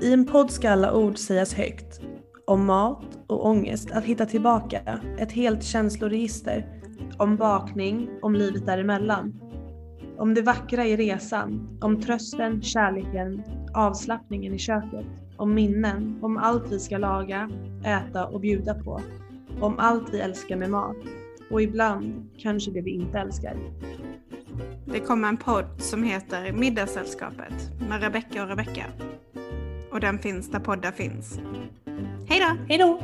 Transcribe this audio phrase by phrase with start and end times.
[0.00, 2.00] I en podd ska alla ord sägas högt.
[2.46, 6.66] Om mat och ångest, att hitta tillbaka, ett helt känsloregister.
[7.18, 9.40] Om bakning, om livet däremellan.
[10.18, 13.42] Om det vackra i resan, om trösten, kärleken,
[13.74, 15.06] avslappningen i köket.
[15.36, 17.50] Om minnen, om allt vi ska laga,
[17.84, 19.00] äta och bjuda på.
[19.60, 20.96] Om allt vi älskar med mat.
[21.50, 23.56] Och ibland kanske det vi inte älskar.
[24.84, 28.84] Det kommer en podd som heter Middagssällskapet med Rebecca och Rebecca.
[29.96, 31.38] Och den finns där poddar finns.
[32.28, 32.56] Hej då!
[32.68, 33.00] Hej då!